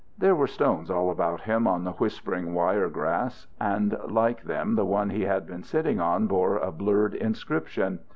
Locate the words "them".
4.41-4.73